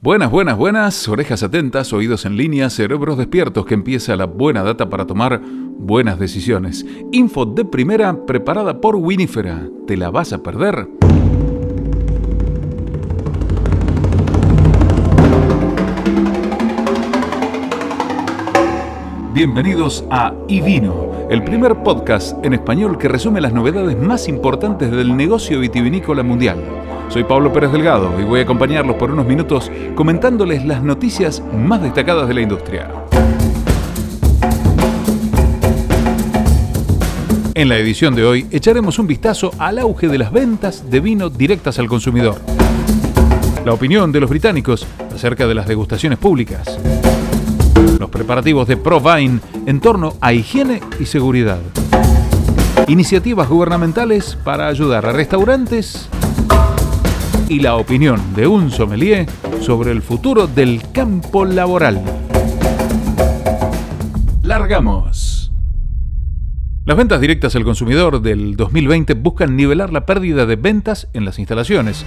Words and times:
Buenas, 0.00 0.30
buenas, 0.30 0.56
buenas, 0.56 1.08
orejas 1.08 1.42
atentas, 1.42 1.92
oídos 1.92 2.24
en 2.24 2.36
línea, 2.36 2.70
cerebros 2.70 3.18
despiertos, 3.18 3.66
que 3.66 3.74
empieza 3.74 4.14
la 4.14 4.26
buena 4.26 4.62
data 4.62 4.88
para 4.88 5.08
tomar 5.08 5.40
buenas 5.42 6.20
decisiones. 6.20 6.86
Info 7.10 7.44
de 7.44 7.64
primera 7.64 8.24
preparada 8.24 8.80
por 8.80 8.94
Winifera. 8.94 9.68
¿Te 9.88 9.96
la 9.96 10.10
vas 10.10 10.32
a 10.32 10.40
perder? 10.40 10.86
Bienvenidos 19.38 20.04
a 20.10 20.34
Ivino, 20.48 21.12
el 21.30 21.44
primer 21.44 21.84
podcast 21.84 22.44
en 22.44 22.54
español 22.54 22.98
que 22.98 23.06
resume 23.06 23.40
las 23.40 23.52
novedades 23.52 23.96
más 23.96 24.26
importantes 24.26 24.90
del 24.90 25.16
negocio 25.16 25.60
vitivinícola 25.60 26.24
mundial. 26.24 26.60
Soy 27.08 27.22
Pablo 27.22 27.52
Pérez 27.52 27.70
Delgado 27.70 28.20
y 28.20 28.24
voy 28.24 28.40
a 28.40 28.42
acompañarlos 28.42 28.96
por 28.96 29.12
unos 29.12 29.26
minutos 29.26 29.70
comentándoles 29.94 30.64
las 30.64 30.82
noticias 30.82 31.40
más 31.54 31.80
destacadas 31.80 32.26
de 32.26 32.34
la 32.34 32.40
industria. 32.40 32.90
En 37.54 37.68
la 37.68 37.76
edición 37.76 38.16
de 38.16 38.24
hoy 38.24 38.48
echaremos 38.50 38.98
un 38.98 39.06
vistazo 39.06 39.52
al 39.60 39.78
auge 39.78 40.08
de 40.08 40.18
las 40.18 40.32
ventas 40.32 40.90
de 40.90 40.98
vino 40.98 41.30
directas 41.30 41.78
al 41.78 41.86
consumidor. 41.86 42.40
La 43.64 43.72
opinión 43.72 44.10
de 44.10 44.18
los 44.18 44.30
británicos 44.30 44.84
acerca 45.14 45.46
de 45.46 45.54
las 45.54 45.68
degustaciones 45.68 46.18
públicas. 46.18 46.76
Preparativos 48.10 48.66
de 48.68 48.76
ProVine 48.76 49.40
en 49.66 49.80
torno 49.80 50.14
a 50.20 50.32
higiene 50.32 50.80
y 50.98 51.06
seguridad. 51.06 51.58
Iniciativas 52.86 53.48
gubernamentales 53.48 54.36
para 54.44 54.68
ayudar 54.68 55.06
a 55.06 55.12
restaurantes 55.12 56.08
y 57.48 57.60
la 57.60 57.76
opinión 57.76 58.34
de 58.34 58.46
un 58.46 58.70
sommelier 58.70 59.26
sobre 59.60 59.90
el 59.90 60.02
futuro 60.02 60.46
del 60.46 60.82
campo 60.92 61.44
laboral. 61.44 62.02
Largamos. 64.42 65.52
Las 66.84 66.96
ventas 66.96 67.20
directas 67.20 67.54
al 67.54 67.64
consumidor 67.64 68.22
del 68.22 68.56
2020 68.56 69.14
buscan 69.14 69.56
nivelar 69.56 69.92
la 69.92 70.06
pérdida 70.06 70.46
de 70.46 70.56
ventas 70.56 71.08
en 71.12 71.26
las 71.26 71.38
instalaciones. 71.38 72.06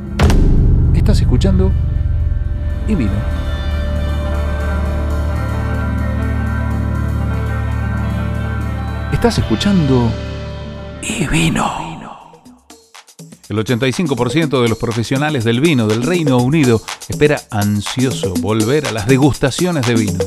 Estás 0.93 1.21
escuchando 1.21 1.71
y 2.87 2.95
vino. 2.95 3.11
Estás 9.11 9.37
escuchando 9.37 10.09
y 11.01 11.27
vino. 11.27 11.93
El 13.49 13.57
85% 13.57 14.63
de 14.63 14.69
los 14.69 14.77
profesionales 14.77 15.43
del 15.43 15.59
vino 15.61 15.87
del 15.87 16.01
Reino 16.01 16.37
Unido 16.37 16.81
espera 17.07 17.39
ansioso 17.51 18.33
volver 18.39 18.87
a 18.87 18.91
las 18.91 19.05
degustaciones 19.05 19.85
de 19.85 19.95
vino. 19.95 20.19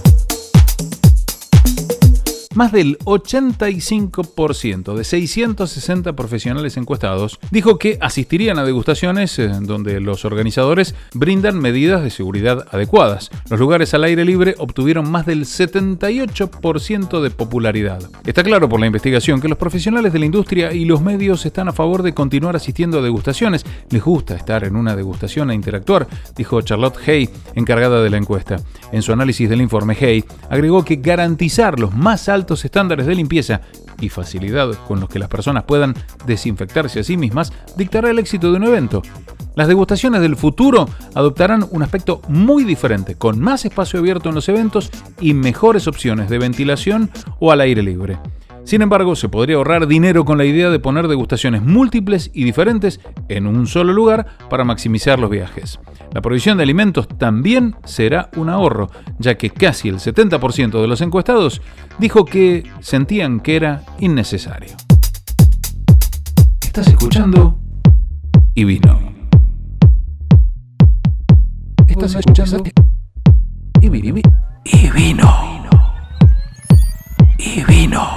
Más 2.57 2.73
del 2.73 2.97
85% 3.01 4.95
de 4.95 5.05
660 5.05 6.15
profesionales 6.15 6.79
encuestados 6.79 7.39
dijo 7.51 7.79
que 7.79 7.99
asistirían 8.01 8.59
a 8.59 8.65
degustaciones 8.65 9.39
eh, 9.39 9.51
donde 9.61 10.01
los 10.01 10.25
organizadores 10.25 10.95
brindan 11.13 11.59
medidas 11.59 12.03
de 12.03 12.09
seguridad 12.09 12.67
adecuadas. 12.71 13.31
Los 13.51 13.61
lugares 13.61 13.93
al 13.93 14.05
aire 14.05 14.25
libre 14.25 14.55
obtuvieron 14.57 15.11
más 15.11 15.27
del 15.27 15.45
78% 15.45 17.21
de 17.21 17.29
popularidad. 17.29 18.01
Está 18.25 18.43
claro 18.43 18.71
por 18.71 18.81
la 18.81 18.87
investigación 18.87 19.39
que 19.43 19.49
los 19.49 19.59
profesionales 19.59 20.15
de 20.15 20.19
la 20.19 20.25
industria 20.25 20.73
y 20.73 20.87
los 20.87 21.03
medios 21.03 21.45
están 21.45 21.69
a 21.69 21.75
favor 21.75 22.03
de 22.03 22.15
continuar 22.15 22.57
asistiendo 22.57 23.01
a 23.01 23.03
degustaciones. 23.03 23.67
Les 23.91 24.03
gusta 24.03 24.35
estar 24.35 24.65
en 24.65 24.77
una 24.77 24.97
degustación 24.97 25.51
e 25.51 25.55
interactuar, 25.55 26.09
dijo 26.35 26.63
Charlotte 26.63 27.07
Hay, 27.07 27.29
encargada 27.55 28.03
de 28.03 28.09
la 28.09 28.17
encuesta. 28.17 28.57
En 28.93 29.03
su 29.03 29.13
análisis 29.13 29.47
del 29.47 29.61
informe, 29.61 29.95
Hay 30.01 30.25
agregó 30.49 30.87
que 30.87 30.97
garantizar 30.97 31.79
los 31.79 31.95
más 31.95 32.31
altos 32.31 32.46
estándares 32.55 33.07
de 33.07 33.15
limpieza 33.15 33.61
y 34.01 34.09
facilidad 34.09 34.73
con 34.87 35.01
los 35.01 35.09
que 35.09 35.19
las 35.19 35.29
personas 35.29 35.65
puedan 35.65 35.95
desinfectarse 36.27 37.01
a 37.01 37.05
sí 37.05 37.17
mismas 37.17 37.53
dictará 37.77 38.11
el 38.11 38.19
éxito 38.19 38.51
de 38.51 38.57
un 38.57 38.65
evento. 38.65 39.03
Las 39.55 39.69
degustaciones 39.69 40.21
del 40.21 40.37
futuro 40.37 40.89
adoptarán 41.15 41.67
un 41.71 41.83
aspecto 41.83 42.21
muy 42.29 42.65
diferente, 42.65 43.15
con 43.15 43.41
más 43.41 43.65
espacio 43.65 43.99
abierto 43.99 44.29
en 44.29 44.35
los 44.35 44.49
eventos 44.49 44.91
y 45.21 45.33
mejores 45.33 45.89
opciones 45.89 46.29
de 46.29 46.39
ventilación 46.39 47.11
o 47.39 47.53
al 47.53 47.63
aire 47.63 47.83
libre. 47.83 48.19
Sin 48.67 48.83
embargo, 48.83 49.15
se 49.15 49.29
podría 49.29 49.57
ahorrar 49.57 49.87
dinero 49.87 50.25
con 50.25 50.39
la 50.39 50.45
idea 50.45 50.71
de 50.71 50.81
poner 50.81 51.07
degustaciones 51.07 51.63
múltiples 51.63 52.33
y 52.35 52.43
diferentes 52.43 52.99
en 53.29 53.47
un 53.47 53.69
solo 53.69 53.93
lugar 53.93 54.27
para 54.51 54.65
maximizar 54.65 55.21
los 55.21 55.31
viajes. 55.31 55.79
La 56.13 56.21
provisión 56.21 56.57
de 56.57 56.65
alimentos 56.65 57.07
también 57.07 57.77
será 57.85 58.29
un 58.35 58.49
ahorro, 58.49 58.91
ya 59.21 59.37
que 59.37 59.51
casi 59.51 59.89
el 59.89 59.99
70% 59.99 60.81
de 60.81 60.89
los 60.89 61.01
encuestados 61.01 61.63
dijo 62.01 62.25
que 62.25 62.65
sentían 62.81 63.39
que 63.39 63.55
era 63.55 63.85
innecesario. 64.01 64.75
Estás 66.61 66.89
escuchando 66.89 67.61
y 68.53 68.65
vino. 68.65 69.15
Estás 71.87 72.17
escuchando 72.17 72.65
y 73.81 73.89
vino. 73.89 74.21
Y 74.65 74.91
vino. 74.91 75.33
Y 77.39 77.63
vino. 77.63 78.16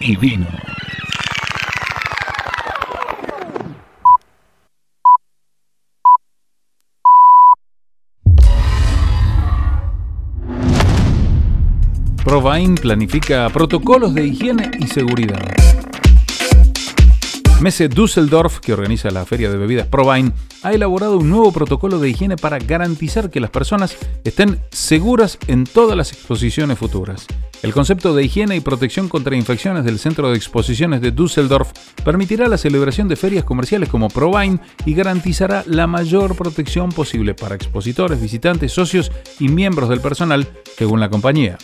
Y 0.00 0.16
vino. 0.16 0.46
Provine 12.22 12.74
planifica 12.74 13.48
protocolos 13.48 14.14
de 14.14 14.26
higiene 14.26 14.70
y 14.78 14.86
seguridad. 14.88 15.79
Messe 17.60 17.90
Düsseldorf, 17.90 18.58
que 18.60 18.72
organiza 18.72 19.10
la 19.10 19.26
feria 19.26 19.50
de 19.50 19.58
bebidas 19.58 19.86
Provine, 19.86 20.32
ha 20.62 20.72
elaborado 20.72 21.18
un 21.18 21.28
nuevo 21.28 21.52
protocolo 21.52 21.98
de 21.98 22.08
higiene 22.08 22.36
para 22.36 22.58
garantizar 22.58 23.28
que 23.28 23.38
las 23.38 23.50
personas 23.50 23.98
estén 24.24 24.58
seguras 24.70 25.38
en 25.46 25.64
todas 25.64 25.94
las 25.94 26.10
exposiciones 26.12 26.78
futuras. 26.78 27.26
El 27.62 27.74
concepto 27.74 28.14
de 28.14 28.24
higiene 28.24 28.56
y 28.56 28.60
protección 28.60 29.08
contra 29.08 29.36
infecciones 29.36 29.84
del 29.84 29.98
Centro 29.98 30.30
de 30.30 30.36
Exposiciones 30.36 31.02
de 31.02 31.10
Düsseldorf 31.10 31.72
permitirá 32.02 32.48
la 32.48 32.56
celebración 32.56 33.06
de 33.06 33.16
ferias 33.16 33.44
comerciales 33.44 33.90
como 33.90 34.08
ProVine 34.08 34.60
y 34.86 34.94
garantizará 34.94 35.62
la 35.66 35.86
mayor 35.86 36.36
protección 36.36 36.88
posible 36.88 37.34
para 37.34 37.56
expositores, 37.56 38.20
visitantes, 38.20 38.72
socios 38.72 39.12
y 39.38 39.48
miembros 39.48 39.90
del 39.90 40.00
personal, 40.00 40.48
según 40.78 41.00
la 41.00 41.10
compañía. 41.10 41.58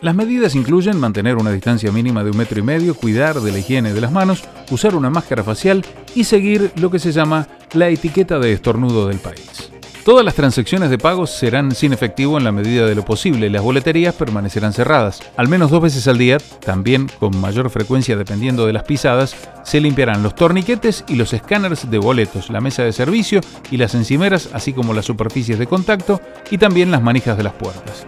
Las 0.00 0.14
medidas 0.14 0.54
incluyen 0.54 0.98
mantener 0.98 1.36
una 1.36 1.52
distancia 1.52 1.92
mínima 1.92 2.24
de 2.24 2.30
un 2.30 2.38
metro 2.38 2.58
y 2.58 2.62
medio, 2.62 2.94
cuidar 2.94 3.40
de 3.40 3.52
la 3.52 3.58
higiene 3.58 3.92
de 3.92 4.00
las 4.00 4.10
manos, 4.10 4.42
usar 4.70 4.96
una 4.96 5.10
máscara 5.10 5.44
facial 5.44 5.84
y 6.14 6.24
seguir 6.24 6.72
lo 6.76 6.90
que 6.90 6.98
se 6.98 7.12
llama 7.12 7.46
la 7.74 7.90
etiqueta 7.90 8.38
de 8.38 8.52
estornudo 8.52 9.06
del 9.06 9.18
país. 9.18 9.71
Todas 10.04 10.24
las 10.24 10.34
transacciones 10.34 10.90
de 10.90 10.98
pagos 10.98 11.30
serán 11.30 11.70
sin 11.76 11.92
efectivo 11.92 12.36
en 12.36 12.42
la 12.42 12.50
medida 12.50 12.86
de 12.86 12.96
lo 12.96 13.04
posible 13.04 13.46
y 13.46 13.50
las 13.50 13.62
boleterías 13.62 14.12
permanecerán 14.12 14.72
cerradas. 14.72 15.22
Al 15.36 15.46
menos 15.46 15.70
dos 15.70 15.80
veces 15.80 16.08
al 16.08 16.18
día, 16.18 16.38
también 16.64 17.08
con 17.20 17.40
mayor 17.40 17.70
frecuencia 17.70 18.16
dependiendo 18.16 18.66
de 18.66 18.72
las 18.72 18.82
pisadas, 18.82 19.36
se 19.62 19.80
limpiarán 19.80 20.24
los 20.24 20.34
torniquetes 20.34 21.04
y 21.06 21.14
los 21.14 21.32
escáneres 21.32 21.88
de 21.88 21.98
boletos, 21.98 22.50
la 22.50 22.60
mesa 22.60 22.82
de 22.82 22.92
servicio 22.92 23.40
y 23.70 23.76
las 23.76 23.94
encimeras, 23.94 24.48
así 24.52 24.72
como 24.72 24.92
las 24.92 25.04
superficies 25.04 25.60
de 25.60 25.68
contacto 25.68 26.20
y 26.50 26.58
también 26.58 26.90
las 26.90 27.02
manijas 27.02 27.36
de 27.36 27.44
las 27.44 27.52
puertas. 27.52 28.04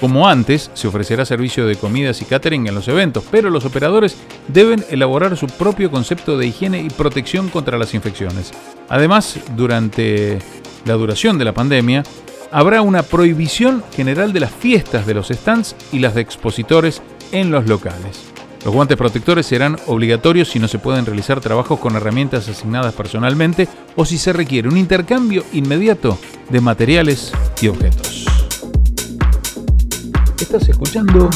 Como 0.00 0.26
antes, 0.26 0.70
se 0.72 0.88
ofrecerá 0.88 1.26
servicio 1.26 1.66
de 1.66 1.76
comidas 1.76 2.22
y 2.22 2.24
catering 2.24 2.66
en 2.66 2.74
los 2.74 2.88
eventos, 2.88 3.22
pero 3.30 3.50
los 3.50 3.66
operadores 3.66 4.16
deben 4.48 4.82
elaborar 4.88 5.36
su 5.36 5.46
propio 5.46 5.90
concepto 5.90 6.38
de 6.38 6.46
higiene 6.46 6.80
y 6.80 6.88
protección 6.88 7.50
contra 7.50 7.76
las 7.76 7.92
infecciones. 7.92 8.50
Además, 8.88 9.38
durante 9.56 10.38
la 10.86 10.94
duración 10.94 11.36
de 11.36 11.44
la 11.44 11.52
pandemia, 11.52 12.02
habrá 12.50 12.80
una 12.80 13.02
prohibición 13.02 13.84
general 13.94 14.32
de 14.32 14.40
las 14.40 14.52
fiestas 14.52 15.06
de 15.06 15.14
los 15.14 15.28
stands 15.28 15.76
y 15.92 15.98
las 15.98 16.14
de 16.14 16.22
expositores 16.22 17.02
en 17.30 17.50
los 17.50 17.66
locales. 17.66 18.22
Los 18.64 18.74
guantes 18.74 18.96
protectores 18.96 19.46
serán 19.46 19.78
obligatorios 19.86 20.48
si 20.48 20.58
no 20.58 20.68
se 20.68 20.78
pueden 20.78 21.04
realizar 21.04 21.40
trabajos 21.40 21.78
con 21.78 21.96
herramientas 21.96 22.48
asignadas 22.48 22.94
personalmente 22.94 23.68
o 23.96 24.06
si 24.06 24.16
se 24.16 24.32
requiere 24.32 24.68
un 24.68 24.76
intercambio 24.78 25.44
inmediato 25.52 26.18
de 26.48 26.60
materiales 26.60 27.32
y 27.60 27.68
objetos. 27.68 28.39
Estás 30.40 30.68
escuchando. 30.70 31.28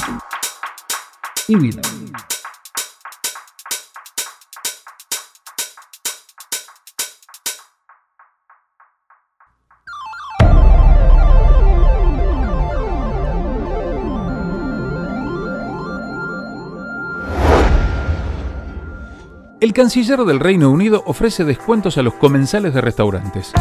El 19.61 19.73
canciller 19.75 20.21
del 20.21 20.41
Reino 20.41 20.71
Unido 20.71 21.03
ofrece 21.07 21.45
descuentos 21.45 21.99
a 21.99 22.03
los 22.03 22.15
comensales 22.15 22.73
de 22.73 22.81
restaurantes. 22.81 23.53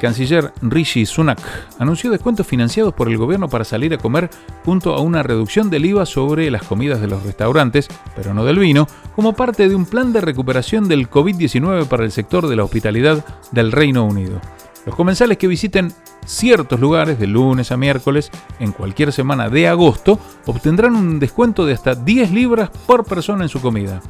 Canciller 0.00 0.52
Rishi 0.62 1.06
Sunak 1.06 1.40
anunció 1.78 2.10
descuentos 2.10 2.46
financiados 2.46 2.94
por 2.94 3.08
el 3.08 3.18
gobierno 3.18 3.48
para 3.48 3.64
salir 3.64 3.94
a 3.94 3.98
comer 3.98 4.30
junto 4.64 4.94
a 4.94 5.00
una 5.00 5.22
reducción 5.22 5.70
del 5.70 5.84
IVA 5.84 6.06
sobre 6.06 6.50
las 6.50 6.64
comidas 6.64 7.00
de 7.00 7.06
los 7.06 7.22
restaurantes, 7.22 7.88
pero 8.16 8.34
no 8.34 8.44
del 8.44 8.58
vino, 8.58 8.88
como 9.14 9.34
parte 9.34 9.68
de 9.68 9.74
un 9.74 9.86
plan 9.86 10.12
de 10.12 10.20
recuperación 10.20 10.88
del 10.88 11.08
COVID-19 11.08 11.86
para 11.86 12.04
el 12.04 12.10
sector 12.10 12.48
de 12.48 12.56
la 12.56 12.64
hospitalidad 12.64 13.24
del 13.52 13.70
Reino 13.70 14.04
Unido. 14.04 14.40
Los 14.86 14.94
comensales 14.94 15.36
que 15.36 15.46
visiten 15.46 15.92
ciertos 16.24 16.80
lugares 16.80 17.18
de 17.18 17.26
lunes 17.26 17.70
a 17.70 17.76
miércoles 17.76 18.30
en 18.58 18.72
cualquier 18.72 19.12
semana 19.12 19.50
de 19.50 19.68
agosto 19.68 20.18
obtendrán 20.46 20.96
un 20.96 21.20
descuento 21.20 21.66
de 21.66 21.74
hasta 21.74 21.94
10 21.94 22.32
libras 22.32 22.70
por 22.86 23.04
persona 23.04 23.44
en 23.44 23.50
su 23.50 23.60
comida. 23.60 24.00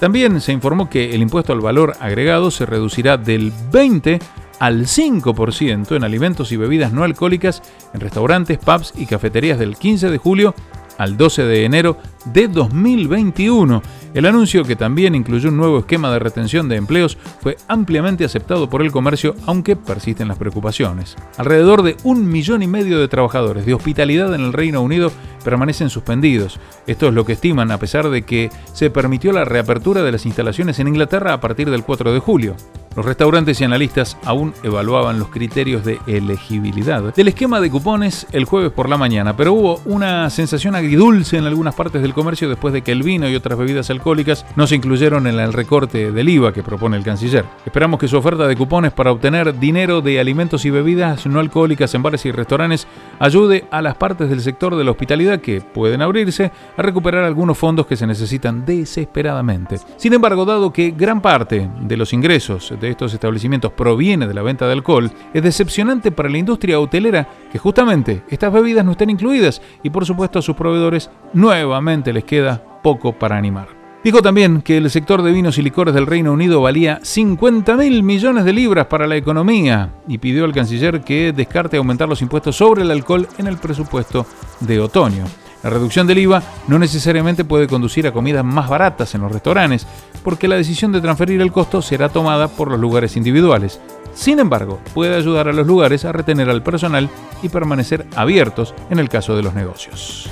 También 0.00 0.40
se 0.40 0.52
informó 0.52 0.88
que 0.88 1.14
el 1.14 1.22
impuesto 1.22 1.52
al 1.52 1.60
valor 1.60 1.94
agregado 2.00 2.50
se 2.50 2.66
reducirá 2.66 3.16
del 3.16 3.52
20 3.70 4.18
al 4.58 4.86
5% 4.86 5.96
en 5.96 6.04
alimentos 6.04 6.52
y 6.52 6.56
bebidas 6.56 6.92
no 6.92 7.04
alcohólicas 7.04 7.62
en 7.92 8.00
restaurantes, 8.00 8.58
pubs 8.58 8.92
y 8.96 9.06
cafeterías 9.06 9.58
del 9.58 9.76
15 9.76 10.10
de 10.10 10.18
julio 10.18 10.54
al 10.98 11.16
12 11.16 11.44
de 11.44 11.64
enero 11.64 11.96
de 12.26 12.48
2021. 12.48 13.82
El 14.14 14.26
anuncio, 14.26 14.64
que 14.64 14.76
también 14.76 15.14
incluyó 15.14 15.48
un 15.48 15.56
nuevo 15.56 15.78
esquema 15.80 16.12
de 16.12 16.20
retención 16.20 16.68
de 16.68 16.76
empleos, 16.76 17.18
fue 17.40 17.56
ampliamente 17.66 18.24
aceptado 18.24 18.70
por 18.70 18.80
el 18.80 18.92
comercio, 18.92 19.34
aunque 19.46 19.74
persisten 19.74 20.28
las 20.28 20.38
preocupaciones. 20.38 21.16
Alrededor 21.36 21.82
de 21.82 21.96
un 22.04 22.28
millón 22.28 22.62
y 22.62 22.68
medio 22.68 23.00
de 23.00 23.08
trabajadores 23.08 23.66
de 23.66 23.74
hospitalidad 23.74 24.34
en 24.34 24.42
el 24.42 24.52
Reino 24.52 24.82
Unido 24.82 25.10
permanecen 25.44 25.90
suspendidos. 25.90 26.60
Esto 26.86 27.08
es 27.08 27.14
lo 27.14 27.26
que 27.26 27.32
estiman 27.32 27.72
a 27.72 27.78
pesar 27.78 28.08
de 28.08 28.22
que 28.22 28.50
se 28.72 28.90
permitió 28.90 29.32
la 29.32 29.44
reapertura 29.44 30.02
de 30.02 30.12
las 30.12 30.26
instalaciones 30.26 30.78
en 30.78 30.88
Inglaterra 30.88 31.32
a 31.32 31.40
partir 31.40 31.70
del 31.70 31.82
4 31.82 32.12
de 32.12 32.20
julio. 32.20 32.56
Los 32.96 33.04
restaurantes 33.04 33.60
y 33.60 33.64
analistas 33.64 34.16
aún 34.24 34.54
evaluaban 34.62 35.18
los 35.18 35.28
criterios 35.28 35.84
de 35.84 35.98
elegibilidad 36.06 37.14
del 37.14 37.28
esquema 37.28 37.60
de 37.60 37.70
cupones 37.70 38.26
el 38.32 38.44
jueves 38.44 38.70
por 38.70 38.88
la 38.88 38.96
mañana, 38.96 39.36
pero 39.36 39.52
hubo 39.52 39.80
una 39.84 40.30
sensación 40.30 40.74
agridulce 40.74 41.36
en 41.36 41.44
algunas 41.44 41.74
partes 41.74 42.02
del 42.02 42.14
comercio 42.14 42.48
después 42.48 42.72
de 42.72 42.82
que 42.82 42.92
el 42.92 43.02
vino 43.02 43.28
y 43.28 43.34
otras 43.34 43.58
bebidas 43.58 43.90
alcohólicas 43.90 44.46
no 44.56 44.66
se 44.66 44.76
incluyeron 44.76 45.26
en 45.26 45.38
el 45.38 45.52
recorte 45.52 46.12
del 46.12 46.28
IVA 46.28 46.52
que 46.52 46.62
propone 46.62 46.96
el 46.96 47.04
canciller. 47.04 47.44
Esperamos 47.64 47.98
que 47.98 48.08
su 48.08 48.16
oferta 48.16 48.46
de 48.46 48.56
cupones 48.56 48.92
para 48.92 49.12
obtener 49.12 49.58
dinero 49.58 50.00
de 50.00 50.20
alimentos 50.20 50.64
y 50.64 50.70
bebidas 50.70 51.26
no 51.26 51.40
alcohólicas 51.40 51.94
en 51.94 52.02
bares 52.02 52.24
y 52.26 52.32
restaurantes 52.32 52.86
ayude 53.18 53.64
a 53.70 53.82
las 53.82 53.96
partes 53.96 54.28
del 54.28 54.40
sector 54.40 54.76
de 54.76 54.84
la 54.84 54.90
hospitalidad 54.90 55.40
que 55.40 55.60
pueden 55.60 56.02
abrirse 56.02 56.52
a 56.76 56.82
recuperar 56.82 57.24
algunos 57.24 57.58
fondos 57.58 57.86
que 57.86 57.96
se 57.96 58.06
necesitan 58.06 58.64
desesperadamente. 58.64 59.78
Sin 59.96 60.12
embargo, 60.12 60.44
dado 60.44 60.72
que 60.72 60.90
gran 60.90 61.20
parte 61.20 61.68
de 61.80 61.96
los 61.96 62.12
ingresos 62.12 62.72
de 62.84 62.90
estos 62.90 63.14
establecimientos 63.14 63.72
proviene 63.72 64.26
de 64.26 64.34
la 64.34 64.42
venta 64.42 64.66
de 64.66 64.72
alcohol, 64.72 65.10
es 65.32 65.42
decepcionante 65.42 66.12
para 66.12 66.28
la 66.28 66.38
industria 66.38 66.78
hotelera 66.78 67.28
que 67.50 67.58
justamente 67.58 68.22
estas 68.28 68.52
bebidas 68.52 68.84
no 68.84 68.92
estén 68.92 69.10
incluidas 69.10 69.60
y 69.82 69.90
por 69.90 70.06
supuesto 70.06 70.38
a 70.38 70.42
sus 70.42 70.54
proveedores 70.54 71.10
nuevamente 71.32 72.12
les 72.12 72.24
queda 72.24 72.62
poco 72.82 73.12
para 73.12 73.36
animar. 73.36 73.68
Dijo 74.04 74.20
también 74.20 74.60
que 74.60 74.76
el 74.76 74.90
sector 74.90 75.22
de 75.22 75.32
vinos 75.32 75.56
y 75.56 75.62
licores 75.62 75.94
del 75.94 76.06
Reino 76.06 76.30
Unido 76.30 76.60
valía 76.60 77.00
50 77.02 77.74
mil 77.76 78.02
millones 78.02 78.44
de 78.44 78.52
libras 78.52 78.86
para 78.86 79.06
la 79.06 79.16
economía 79.16 79.94
y 80.06 80.18
pidió 80.18 80.44
al 80.44 80.52
canciller 80.52 81.00
que 81.00 81.32
descarte 81.32 81.78
aumentar 81.78 82.06
los 82.06 82.20
impuestos 82.20 82.56
sobre 82.56 82.82
el 82.82 82.90
alcohol 82.90 83.26
en 83.38 83.46
el 83.46 83.56
presupuesto 83.56 84.26
de 84.60 84.78
otoño. 84.78 85.24
La 85.64 85.70
reducción 85.70 86.06
del 86.06 86.18
IVA 86.18 86.42
no 86.68 86.78
necesariamente 86.78 87.44
puede 87.44 87.66
conducir 87.66 88.06
a 88.06 88.12
comidas 88.12 88.44
más 88.44 88.68
baratas 88.68 89.14
en 89.14 89.22
los 89.22 89.32
restaurantes, 89.32 89.86
porque 90.22 90.46
la 90.46 90.56
decisión 90.56 90.92
de 90.92 91.00
transferir 91.00 91.40
el 91.40 91.52
costo 91.52 91.80
será 91.80 92.10
tomada 92.10 92.48
por 92.48 92.70
los 92.70 92.78
lugares 92.78 93.16
individuales. 93.16 93.80
Sin 94.14 94.38
embargo, 94.38 94.78
puede 94.92 95.16
ayudar 95.16 95.48
a 95.48 95.54
los 95.54 95.66
lugares 95.66 96.04
a 96.04 96.12
retener 96.12 96.50
al 96.50 96.62
personal 96.62 97.08
y 97.42 97.48
permanecer 97.48 98.06
abiertos 98.14 98.74
en 98.90 98.98
el 98.98 99.08
caso 99.08 99.34
de 99.34 99.42
los 99.42 99.54
negocios. 99.54 100.30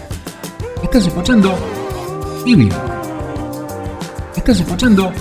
Estás 0.83 1.07
escuchando. 1.07 1.55
Estás 4.37 4.61
escuchando. 4.61 5.13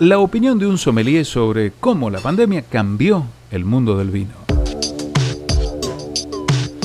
La 0.00 0.18
opinión 0.18 0.58
de 0.58 0.66
un 0.66 0.76
sommelier 0.76 1.24
sobre 1.24 1.72
cómo 1.72 2.10
la 2.10 2.20
pandemia 2.20 2.62
cambió 2.62 3.24
el 3.50 3.64
mundo 3.64 3.96
del 3.96 4.10
vino. 4.10 4.34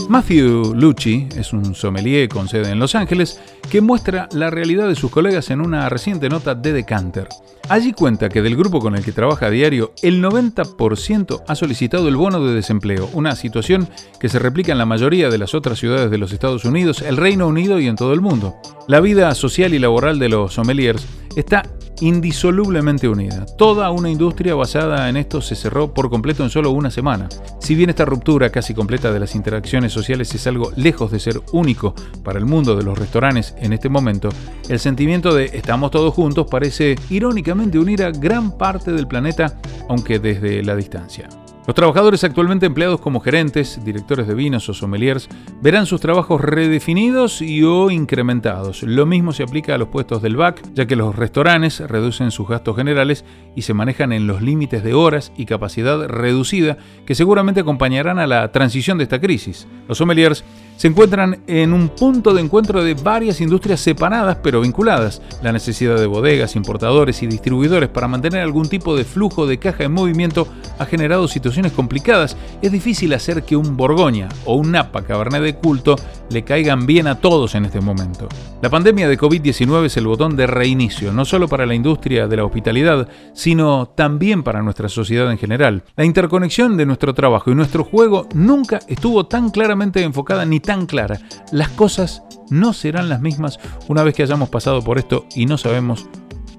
Matthew 0.08 0.74
Lucci 0.74 1.28
es 1.36 1.52
un 1.52 1.76
sommelier 1.76 2.30
con 2.30 2.48
sede 2.48 2.72
en 2.72 2.80
Los 2.80 2.96
Ángeles 2.96 3.42
que 3.70 3.82
muestra 3.82 4.30
la 4.32 4.50
realidad 4.50 4.88
de 4.88 4.96
sus 4.96 5.12
colegas 5.12 5.50
en 5.50 5.60
una 5.60 5.90
reciente 5.90 6.30
nota 6.30 6.56
de 6.56 6.72
Decanter. 6.72 7.28
Allí 7.68 7.94
cuenta 7.94 8.30
que 8.30 8.44
del 8.44 8.56
grupo 8.56 8.80
con 8.80 8.96
el 8.96 9.04
que 9.04 9.12
trabaja 9.12 9.48
a 9.48 9.50
diario, 9.50 9.92
el 10.04 10.24
90% 10.24 11.44
ha 11.48 11.56
solicitado 11.56 12.08
el 12.08 12.16
bono 12.16 12.46
de 12.46 12.54
desempleo, 12.54 13.10
una 13.14 13.36
situación 13.36 13.90
que 14.20 14.30
se 14.30 14.38
replica 14.38 14.72
en 14.72 14.78
la 14.78 14.86
mayoría 14.86 15.30
de 15.30 15.40
las 15.40 15.56
otras 15.56 15.80
ciudades 15.80 16.12
de 16.12 16.20
los 16.20 16.32
Estados 16.32 16.64
Unidos, 16.64 17.02
el 17.02 17.18
Reino 17.18 17.48
Unido 17.48 17.80
y 17.80 17.88
en 17.88 17.96
todo 17.96 18.14
el 18.14 18.22
mundo. 18.22 18.56
La 18.88 19.00
vida 19.00 19.34
social 19.34 19.74
y 19.74 19.80
laboral 19.80 20.20
de 20.20 20.30
los 20.30 20.54
sommeliers 20.54 21.08
está 21.36 21.64
indisolublemente 22.02 23.08
unida. 23.08 23.46
Toda 23.58 23.90
una 23.92 24.10
industria 24.10 24.56
basada 24.56 25.10
en 25.10 25.18
esto 25.18 25.42
se 25.42 25.56
cerró 25.56 25.94
por 25.94 26.10
completo 26.10 26.44
en 26.44 26.50
solo 26.50 26.72
una 26.72 26.92
semana. 26.92 27.30
Si 27.60 27.76
bien 27.76 27.90
esta 27.90 28.06
ruptura 28.06 28.50
casi 28.50 28.74
completa 28.74 29.12
de 29.12 29.20
las 29.20 29.36
interacciones 29.36 29.94
sociales 29.94 30.34
es 30.34 30.48
algo 30.48 30.72
lejos 30.76 31.12
de 31.12 31.20
ser 31.20 31.42
único 31.54 31.94
para 32.24 32.40
el 32.40 32.46
mundo 32.46 32.76
de 32.76 32.84
los 32.84 32.98
restaurantes 32.98 33.56
en 33.60 33.74
este 33.74 33.90
momento, 33.90 34.30
el 34.70 34.80
sentimiento 34.80 35.34
de 35.34 35.46
estamos 35.54 35.92
todos 35.92 36.14
juntos 36.14 36.48
parece 36.50 36.96
irónicamente 37.10 37.80
unir 37.80 38.04
a 38.04 38.12
gran 38.12 38.58
parte 38.58 38.92
del 38.92 39.08
planeta, 39.08 39.58
aunque 39.88 40.20
desde 40.20 40.64
la 40.64 40.76
distancia. 40.76 41.30
Los 41.68 41.74
trabajadores 41.74 42.24
actualmente 42.24 42.68
empleados 42.68 43.02
como 43.02 43.22
gerentes, 43.22 43.84
directores 43.84 44.28
de 44.28 44.36
vinos 44.36 44.70
o 44.70 44.74
sommeliers 44.76 45.28
verán 45.64 45.88
sus 45.88 46.00
trabajos 46.00 46.40
redefinidos 46.40 47.42
y 47.42 47.64
o 47.64 47.90
incrementados. 47.90 48.84
Lo 48.84 49.08
mismo 49.08 49.34
se 49.34 49.42
aplica 49.42 49.74
a 49.74 49.80
los 49.80 49.88
puestos 49.88 50.22
del 50.22 50.36
BAC, 50.36 50.62
ya 50.76 50.86
que 50.86 50.96
los 50.96 51.16
restaurantes 51.16 51.80
reducen 51.80 52.30
sus 52.30 52.48
gastos 52.48 52.76
generales 52.76 53.26
y 53.56 53.64
se 53.64 53.74
manejan 53.74 54.14
en 54.14 54.28
los 54.28 54.44
límites 54.44 54.84
de 54.84 54.94
horas 54.94 55.32
y 55.38 55.48
capacidad 55.48 56.08
reducida 56.08 56.78
que 57.04 57.16
seguramente 57.16 57.62
acompañarán 57.62 58.20
a 58.20 58.28
la 58.28 58.52
transición 58.52 59.00
de 59.00 59.06
esta 59.06 59.20
crisis. 59.20 59.68
Los 59.88 59.98
sommeliers 59.98 60.44
se 60.78 60.90
encuentran 60.90 61.42
en 61.48 61.74
un 61.74 61.90
punto 61.90 62.34
de 62.34 62.42
encuentro 62.42 62.84
de 62.84 62.96
varias 62.96 63.40
industrias 63.42 63.80
separadas 63.80 64.38
pero 64.44 64.62
vinculadas. 64.62 65.22
La 65.42 65.52
necesidad 65.52 65.98
de 65.98 66.06
bodegas, 66.06 66.56
importadores 66.56 67.24
y 67.24 67.28
distribuidores 67.28 67.90
para 67.90 68.08
mantener 68.08 68.42
algún 68.42 68.68
tipo 68.68 68.96
de 68.96 69.06
flujo 69.06 69.48
de 69.48 69.58
caja 69.58 69.86
en 69.86 69.94
movimiento 69.94 70.48
ha 70.78 70.86
generado 70.86 71.28
situaciones 71.56 71.72
complicadas. 71.72 72.38
Es 72.62 72.72
difícil 72.72 73.14
hacer 73.14 73.44
que 73.44 73.56
un 73.56 73.78
Borgoña 73.78 74.28
o 74.46 74.56
un 74.56 74.72
Napa 74.72 75.04
Cabernet 75.04 75.42
de 75.42 75.56
culto 75.56 75.96
le 76.30 76.44
caigan 76.44 76.86
bien 76.86 77.08
a 77.08 77.20
todos 77.20 77.56
en 77.56 77.66
este 77.66 77.80
momento. 77.80 78.28
La 78.62 78.70
pandemia 78.70 79.08
de 79.08 79.18
COVID-19 79.18 79.86
es 79.86 79.98
el 79.98 80.08
botón 80.08 80.36
de 80.36 80.48
reinicio, 80.48 81.14
no 81.14 81.24
solo 81.24 81.48
para 81.48 81.66
la 81.66 81.76
industria 81.76 82.28
de 82.28 82.38
la 82.38 82.44
hospitalidad, 82.46 83.08
sino 83.34 83.88
también 83.88 84.44
para 84.44 84.62
nuestra 84.62 84.90
sociedad 84.90 85.32
en 85.32 85.38
general. 85.38 85.84
La 85.96 86.06
interconexión 86.06 86.76
de 86.78 86.86
nuestro 86.86 87.14
trabajo 87.14 87.52
y 87.52 87.56
nuestro 87.56 87.84
juego 87.84 88.28
nunca 88.34 88.80
estuvo 88.88 89.26
tan 89.28 89.50
claramente 89.50 90.04
enfocada 90.04 90.46
ni 90.46 90.60
tan 90.60 90.86
clara. 90.86 91.20
Las 91.52 91.70
cosas 91.70 92.24
no 92.50 92.74
serán 92.74 93.08
las 93.08 93.22
mismas 93.22 93.60
una 93.88 94.04
vez 94.04 94.14
que 94.14 94.24
hayamos 94.24 94.50
pasado 94.50 94.82
por 94.82 94.98
esto 94.98 95.26
y 95.36 95.46
no 95.46 95.58
sabemos 95.58 96.08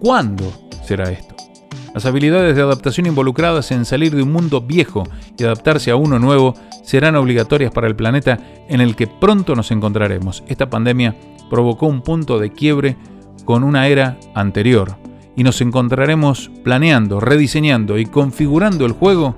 cuándo 0.00 0.45
será 0.85 1.11
esto. 1.11 1.36
Las 1.97 2.05
habilidades 2.05 2.55
de 2.55 2.61
adaptación 2.61 3.07
involucradas 3.07 3.71
en 3.71 3.87
salir 3.87 4.15
de 4.15 4.23
un 4.23 4.31
mundo 4.31 4.61
viejo 4.61 5.05
y 5.38 5.45
adaptarse 5.45 5.91
a 5.91 5.97
uno 5.97 6.19
nuevo 6.19 6.55
serán 6.85 7.17
obligatorias 7.17 7.73
para 7.73 7.87
el 7.87 7.97
planeta 7.97 8.38
en 8.69 8.83
el 8.83 8.95
que 8.95 9.07
pronto 9.07 9.55
nos 9.55 9.71
encontraremos. 9.71 10.45
Esta 10.47 10.69
pandemia 10.69 11.17
provocó 11.49 11.87
un 11.87 12.03
punto 12.03 12.38
de 12.38 12.53
quiebre 12.53 12.99
con 13.47 13.65
una 13.65 13.87
era 13.88 14.19
anterior 14.35 14.99
y 15.37 15.43
nos 15.43 15.62
encontraremos 15.62 16.50
planeando, 16.62 17.19
rediseñando 17.19 17.97
y 17.97 18.05
configurando 18.05 18.85
el 18.85 18.93
juego 18.93 19.35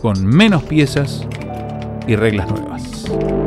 con 0.00 0.24
menos 0.24 0.62
piezas 0.62 1.26
y 2.06 2.14
reglas 2.14 2.48
nuevas. 2.48 3.45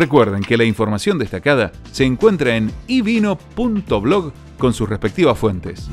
Recuerden 0.00 0.40
que 0.40 0.56
la 0.56 0.64
información 0.64 1.18
destacada 1.18 1.72
se 1.92 2.06
encuentra 2.06 2.56
en 2.56 2.72
ivino.blog 2.86 4.32
con 4.56 4.72
sus 4.72 4.88
respectivas 4.88 5.38
fuentes. 5.38 5.90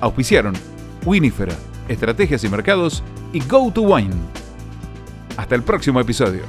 Auspiciaron 0.00 0.54
Winifera, 1.04 1.54
Estrategias 1.86 2.42
y 2.42 2.48
Mercados 2.48 3.04
y 3.32 3.38
Go 3.38 3.70
to 3.72 3.82
Wine. 3.82 4.16
Hasta 5.36 5.54
el 5.54 5.62
próximo 5.62 6.00
episodio. 6.00 6.42